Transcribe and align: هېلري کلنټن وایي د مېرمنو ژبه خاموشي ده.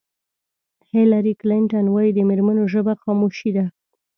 هېلري 0.91 1.33
کلنټن 1.41 1.85
وایي 1.89 2.11
د 2.13 2.19
مېرمنو 2.29 2.63
ژبه 2.73 2.93
خاموشي 3.03 3.49
ده. 3.57 3.65